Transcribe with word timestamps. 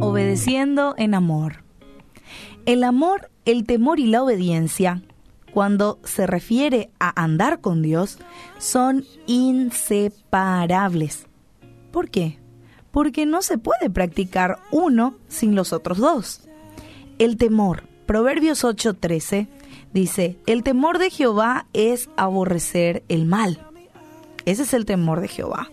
Obedeciendo 0.00 0.94
en 0.96 1.14
amor. 1.14 1.64
El 2.66 2.84
amor, 2.84 3.30
el 3.44 3.64
temor 3.64 4.00
y 4.00 4.06
la 4.06 4.22
obediencia, 4.22 5.02
cuando 5.52 5.98
se 6.02 6.26
refiere 6.26 6.90
a 6.98 7.22
andar 7.22 7.60
con 7.60 7.82
Dios, 7.82 8.18
son 8.58 9.04
inseparables. 9.26 11.26
¿Por 11.92 12.08
qué? 12.10 12.38
Porque 12.90 13.26
no 13.26 13.42
se 13.42 13.58
puede 13.58 13.90
practicar 13.90 14.58
uno 14.72 15.16
sin 15.28 15.54
los 15.54 15.72
otros 15.72 15.98
dos. 15.98 16.48
El 17.18 17.36
temor, 17.36 17.84
Proverbios 18.06 18.64
8:13, 18.64 19.46
dice, 19.92 20.36
el 20.46 20.64
temor 20.64 20.98
de 20.98 21.10
Jehová 21.10 21.66
es 21.72 22.10
aborrecer 22.16 23.04
el 23.08 23.26
mal. 23.26 23.68
Ese 24.46 24.62
es 24.62 24.74
el 24.74 24.84
temor 24.84 25.20
de 25.20 25.28
Jehová. 25.28 25.68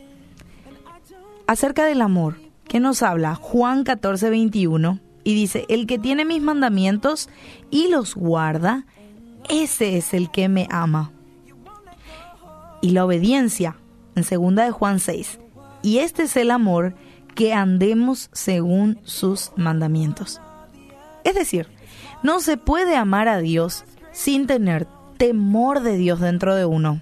Acerca 1.48 1.85
del 1.85 2.02
amor, 2.02 2.38
¿qué 2.67 2.79
nos 2.79 3.03
habla? 3.03 3.35
Juan 3.35 3.84
14:21 3.84 4.99
y 5.23 5.35
dice, 5.35 5.66
el 5.70 5.88
que 5.88 5.99
tiene 5.99 6.25
mis 6.25 6.41
mandamientos 6.41 7.29
y 7.70 7.89
los 7.89 8.15
guarda, 8.15 8.85
ese 9.49 9.98
es 9.98 10.13
el 10.13 10.31
que 10.31 10.49
me 10.49 10.67
ama. 10.71 11.12
Y 12.81 12.91
la 12.91 13.05
obediencia, 13.05 13.76
en 14.15 14.23
segunda 14.23 14.63
de 14.63 14.71
Juan 14.71 14.99
6. 14.99 15.40
Y 15.84 15.99
este 15.99 16.23
es 16.23 16.35
el 16.38 16.51
amor 16.51 16.95
que 17.35 17.53
andemos 17.53 18.29
según 18.34 18.99
sus 19.03 19.51
mandamientos. 19.55 20.41
Es 21.23 21.35
decir, 21.35 21.67
no 22.23 22.40
se 22.40 22.57
puede 22.57 22.95
amar 22.95 23.27
a 23.27 23.40
Dios 23.40 23.84
sin 24.12 24.48
tener 24.48 24.88
temor 25.17 25.81
de 25.81 25.98
Dios 25.98 26.20
dentro 26.20 26.55
de 26.55 26.65
uno. 26.65 27.01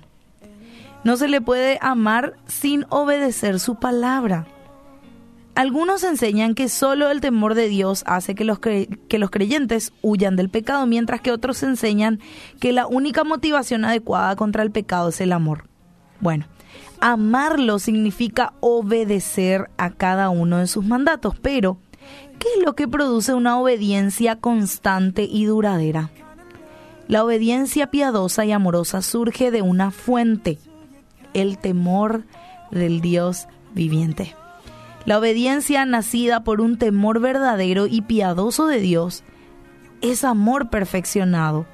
No 1.03 1.16
se 1.17 1.27
le 1.27 1.41
puede 1.41 1.77
amar 1.81 2.35
sin 2.48 2.85
obedecer 2.89 3.59
su 3.59 3.76
palabra. 3.76 4.48
Algunos 5.55 6.03
enseñan 6.03 6.56
que 6.56 6.69
solo 6.69 7.09
el 7.11 7.19
temor 7.19 7.53
de 7.53 7.67
Dios 7.67 8.03
hace 8.06 8.33
que 8.33 8.45
los, 8.45 8.59
que 8.59 9.19
los 9.19 9.30
creyentes 9.30 9.91
huyan 10.02 10.36
del 10.36 10.50
pecado, 10.50 10.86
mientras 10.86 11.19
que 11.19 11.31
otros 11.31 11.64
enseñan 11.64 12.19
que 12.61 12.72
la 12.72 12.88
única 12.88 13.23
motivación 13.23 13.83
adecuada 13.83 14.36
contra 14.36 14.64
el 14.64 14.72
pecado 14.72 15.09
es 15.09 15.19
el 15.19 15.33
amor. 15.33 15.66
Bueno, 16.22 16.45
amarlo 17.02 17.80
significa 17.80 18.53
obedecer 18.61 19.69
a 19.78 19.89
cada 19.89 20.30
uno 20.30 20.59
de 20.59 20.67
sus 20.67 20.86
mandatos, 20.86 21.36
pero 21.41 21.78
¿qué 22.39 22.47
es 22.58 22.63
lo 22.63 22.73
que 22.75 22.88
produce 22.88 23.34
una 23.34 23.59
obediencia 23.59 24.38
constante 24.38 25.23
y 25.23 25.45
duradera? 25.45 26.09
La 27.09 27.23
obediencia 27.23 27.88
piadosa 27.88 28.45
y 28.45 28.52
amorosa 28.52 29.02
surge 29.02 29.52
de 29.52 29.61
una 29.61 29.91
fuente, 29.91 30.59
el 31.33 31.58
temor 31.58 32.23
del 32.72 33.02
Dios 33.02 33.47
viviente. 33.73 34.35
La 35.05 35.17
obediencia 35.17 35.85
nacida 35.85 36.44
por 36.44 36.61
un 36.61 36.77
temor 36.77 37.19
verdadero 37.19 37.88
y 37.88 38.02
piadoso 38.02 38.67
de 38.67 38.80
Dios 38.80 39.23
es 40.02 40.23
amor 40.23 40.69
perfeccionado. 40.69 41.66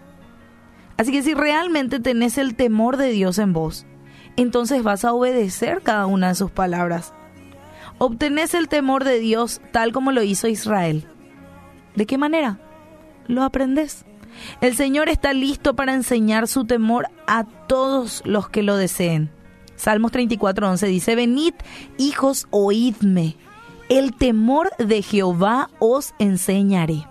Así 0.98 1.12
que 1.12 1.22
si 1.22 1.34
realmente 1.34 2.00
tenés 2.00 2.38
el 2.38 2.56
temor 2.56 2.98
de 2.98 3.10
Dios 3.10 3.38
en 3.40 3.52
vos, 3.52 3.86
entonces 4.38 4.84
vas 4.84 5.04
a 5.06 5.14
obedecer 5.14 5.82
cada 5.82 6.06
una 6.06 6.30
de 6.30 6.36
sus 6.36 6.52
palabras. 6.52 7.14
Obtenés 7.98 8.54
el 8.54 8.68
temor 8.68 9.04
de 9.04 9.20
Dios 9.20 9.62
tal 9.72 9.92
como 9.92 10.12
lo 10.12 10.22
hizo 10.24 10.48
Israel. 10.48 11.08
¿De 11.96 12.06
qué 12.06 12.18
manera? 12.18 12.60
Lo 13.28 13.44
aprendes. 13.44 14.06
El 14.62 14.76
Señor 14.76 15.10
está 15.10 15.34
listo 15.34 15.76
para 15.76 15.94
enseñar 15.94 16.48
su 16.48 16.66
temor 16.66 17.08
a 17.26 17.46
todos 17.68 18.22
los 18.26 18.50
que 18.50 18.64
lo 18.64 18.76
deseen. 18.76 19.35
Salmos 19.76 20.12
34:11 20.12 20.88
dice, 20.88 21.16
venid 21.16 21.54
hijos, 21.98 22.48
oídme, 22.50 23.36
el 23.90 24.16
temor 24.16 24.72
de 24.78 25.02
Jehová 25.02 25.70
os 25.80 26.14
enseñaré. 26.20 27.06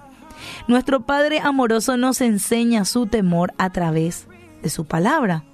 Nuestro 0.67 1.01
Padre 1.01 1.41
amoroso 1.41 1.97
nos 1.97 2.21
enseña 2.21 2.85
su 2.85 3.07
temor 3.07 3.53
a 3.59 3.71
través 3.71 4.27
de 4.63 4.71
su 4.71 4.85
palabra. 4.85 5.45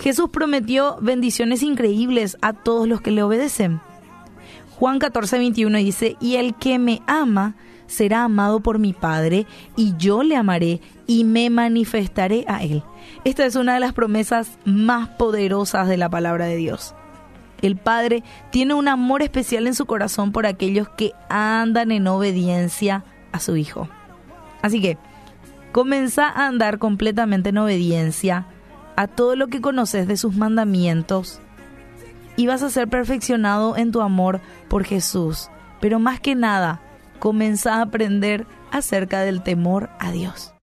Jesús 0.00 0.30
prometió 0.30 0.98
bendiciones 1.00 1.62
increíbles 1.62 2.36
a 2.42 2.52
todos 2.52 2.88
los 2.88 3.00
que 3.00 3.10
le 3.10 3.22
obedecen. 3.22 3.80
Juan 4.78 4.98
14:21 4.98 5.78
dice, 5.78 6.16
y 6.20 6.36
el 6.36 6.54
que 6.54 6.78
me 6.78 7.02
ama 7.06 7.54
será 7.90 8.24
amado 8.24 8.60
por 8.60 8.78
mi 8.78 8.92
Padre, 8.92 9.46
y 9.76 9.94
yo 9.98 10.22
le 10.22 10.36
amaré 10.36 10.80
y 11.06 11.24
me 11.24 11.50
manifestaré 11.50 12.44
a 12.48 12.62
él. 12.62 12.82
Esta 13.24 13.44
es 13.44 13.56
una 13.56 13.74
de 13.74 13.80
las 13.80 13.92
promesas 13.92 14.58
más 14.64 15.08
poderosas 15.08 15.88
de 15.88 15.96
la 15.96 16.08
palabra 16.08 16.46
de 16.46 16.56
Dios. 16.56 16.94
El 17.60 17.76
Padre 17.76 18.22
tiene 18.50 18.74
un 18.74 18.88
amor 18.88 19.22
especial 19.22 19.66
en 19.66 19.74
su 19.74 19.84
corazón 19.86 20.32
por 20.32 20.46
aquellos 20.46 20.88
que 20.88 21.12
andan 21.28 21.90
en 21.90 22.06
obediencia 22.06 23.04
a 23.32 23.40
su 23.40 23.56
Hijo. 23.56 23.88
Así 24.62 24.80
que, 24.80 24.96
comienza 25.72 26.28
a 26.28 26.46
andar 26.46 26.78
completamente 26.78 27.50
en 27.50 27.58
obediencia 27.58 28.46
a 28.96 29.08
todo 29.08 29.36
lo 29.36 29.48
que 29.48 29.60
conoces 29.60 30.06
de 30.06 30.16
sus 30.16 30.36
mandamientos 30.36 31.40
y 32.36 32.46
vas 32.46 32.62
a 32.62 32.70
ser 32.70 32.88
perfeccionado 32.88 33.76
en 33.76 33.92
tu 33.92 34.00
amor 34.00 34.40
por 34.68 34.84
Jesús. 34.84 35.50
Pero 35.80 35.98
más 35.98 36.20
que 36.20 36.34
nada, 36.34 36.80
comienza 37.20 37.76
a 37.76 37.82
aprender 37.82 38.46
acerca 38.72 39.20
del 39.20 39.42
temor 39.42 39.90
a 40.00 40.10
Dios. 40.10 40.52